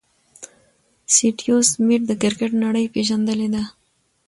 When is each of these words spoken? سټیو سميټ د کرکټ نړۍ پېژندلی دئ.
سټیو 1.15 1.57
سميټ 1.71 2.01
د 2.07 2.11
کرکټ 2.21 2.51
نړۍ 2.63 2.85
پېژندلی 2.93 3.47
دئ. 3.53 3.63